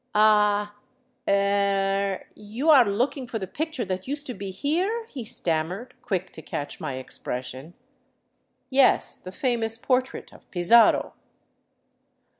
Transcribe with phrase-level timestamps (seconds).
[0.15, 0.73] "Ah—
[1.29, 5.05] er— you are looking for the picture that used to be here?
[5.05, 7.75] '* he stammered, quick to catch my expression."
[8.71, 11.13] Yes, the famous portrait of Pizarro."